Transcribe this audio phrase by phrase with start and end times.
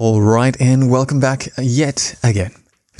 [0.00, 2.52] All right, and welcome back yet again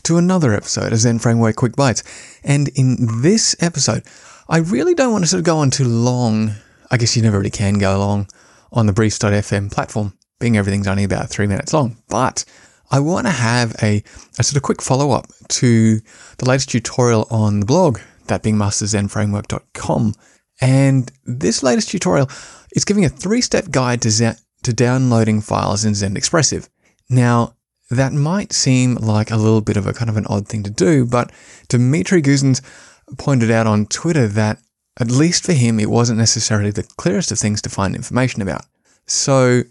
[0.03, 2.03] to another episode of Zend Framework Quick Bites.
[2.43, 4.03] And in this episode,
[4.49, 6.55] I really don't want to sort of go on too long.
[6.91, 8.27] I guess you never really can go long
[8.73, 11.99] on the Briefs.fm platform, being everything's only about three minutes long.
[12.09, 12.45] But
[12.91, 14.03] I want to have a,
[14.37, 16.01] a sort of quick follow up to
[16.39, 20.15] the latest tutorial on the blog, that being masterzendframework.com.
[20.61, 22.29] And this latest tutorial
[22.73, 26.69] is giving a three step guide to, Zend, to downloading files in Zend Expressive.
[27.11, 27.55] Now,
[27.91, 30.71] that might seem like a little bit of a kind of an odd thing to
[30.71, 31.33] do, but
[31.69, 32.61] Dimitri Guzins
[33.17, 34.59] pointed out on Twitter that
[35.01, 38.67] at least for him, it wasn't necessarily the clearest of things to find information about.
[39.07, 39.63] So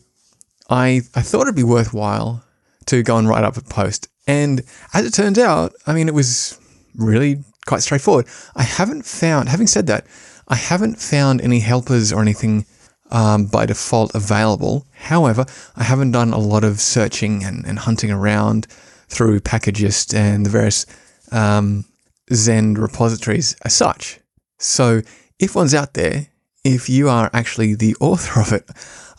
[0.70, 2.44] I, I thought it'd be worthwhile
[2.86, 4.08] to go and write up a post.
[4.26, 6.60] And as it turns out, I mean, it was
[6.96, 8.28] really quite straightforward.
[8.56, 10.08] I haven't found, having said that,
[10.48, 12.66] I haven't found any helpers or anything
[13.12, 14.86] um, by default available.
[14.94, 18.68] However, I haven't done a lot of searching and, and hunting around
[19.08, 20.86] through Packagist and the various
[21.32, 21.86] um,
[22.34, 24.20] Zend repositories as such.
[24.60, 25.02] So
[25.40, 26.28] if one's out there,
[26.64, 28.70] if you are actually the author of it,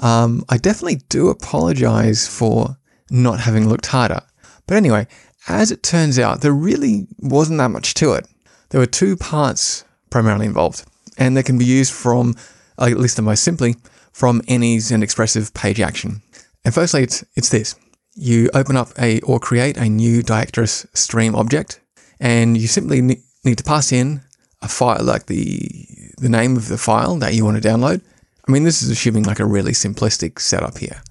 [0.01, 2.77] um, I definitely do apologize for
[3.11, 4.21] not having looked harder.
[4.67, 5.07] But anyway,
[5.49, 8.27] as it turns out, there really wasn't that much to it.
[8.69, 10.85] There were two parts primarily involved,
[11.17, 12.35] and they can be used from
[12.79, 13.77] at least the most simply,
[14.13, 16.23] from any Zend Expressive page action.
[16.65, 17.75] And firstly, it's, it's this.
[18.15, 21.81] You open up a or create a new Diactoros stream object,
[22.19, 24.23] and you simply ne- need to pass in
[24.61, 25.61] a file like the
[26.19, 28.03] the name of the file that you want to download.
[28.47, 31.03] I mean, this is assuming like a really simplistic setup here.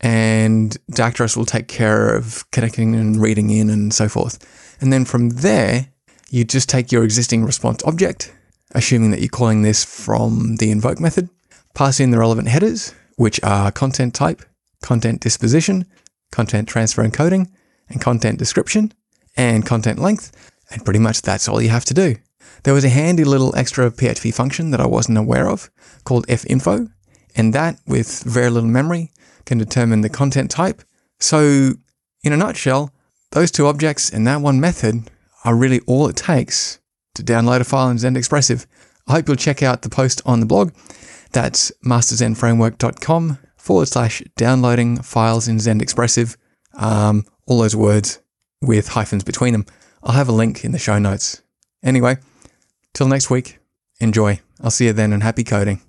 [0.00, 4.38] And Diactoros will take care of connecting and reading in and so forth.
[4.80, 5.86] And then from there,
[6.30, 8.34] you just take your existing response object
[8.74, 11.28] assuming that you're calling this from the invoke method.
[11.74, 14.42] Pass in the relevant headers, which are content type,
[14.82, 15.86] content disposition,
[16.30, 17.50] content transfer encoding,
[17.88, 18.92] and content description,
[19.36, 20.32] and content length,
[20.70, 22.16] and pretty much that's all you have to do.
[22.64, 25.70] There was a handy little extra PHP function that I wasn't aware of
[26.04, 26.90] called finfo,
[27.36, 29.12] and that, with very little memory,
[29.44, 30.82] can determine the content type.
[31.20, 31.72] So,
[32.22, 32.92] in a nutshell,
[33.32, 35.10] those two objects and that one method
[35.44, 36.78] are really all it takes
[37.14, 38.66] to download a file in Zend Expressive.
[39.06, 40.72] I hope you'll check out the post on the blog.
[41.32, 46.36] That's masterzendframework.com forward slash downloading files in Zend Expressive.
[46.74, 48.20] Um, all those words
[48.60, 49.66] with hyphens between them.
[50.02, 51.42] I'll have a link in the show notes.
[51.82, 52.18] Anyway,
[52.92, 53.58] till next week,
[54.00, 54.40] enjoy.
[54.60, 55.80] I'll see you then and happy coding.